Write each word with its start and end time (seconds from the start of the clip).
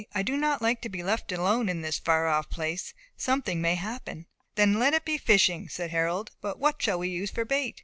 "I 0.15 0.23
do 0.23 0.35
not 0.35 0.63
like 0.63 0.81
to 0.81 0.89
be 0.89 1.03
left 1.03 1.31
alone 1.31 1.69
in 1.69 1.81
this 1.81 1.99
far 1.99 2.27
off 2.27 2.49
place; 2.49 2.95
something 3.17 3.61
may 3.61 3.75
happen." 3.75 4.25
"Then 4.55 4.79
let 4.79 4.95
it 4.95 5.05
be 5.05 5.19
fishing," 5.19 5.69
said 5.69 5.91
Harold; 5.91 6.31
"but 6.41 6.57
what 6.57 6.81
shall 6.81 6.97
we 6.97 7.09
use 7.09 7.29
for 7.29 7.45
bait?" 7.45 7.79